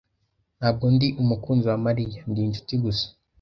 [0.59, 2.19] Ntabwo ndi umukunzi wa Mariya.
[2.29, 3.05] Ndi inshuti gusa.